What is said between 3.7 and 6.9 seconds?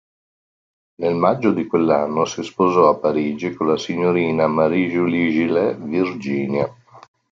signorina Marie-Julie Gillet Virginia.